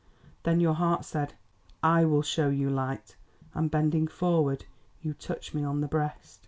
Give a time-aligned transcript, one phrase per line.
[0.41, 1.35] Then your heart said,
[1.83, 3.17] 'I will show you light,'
[3.53, 4.65] and bending forward
[5.03, 6.39] you touched me on the breast.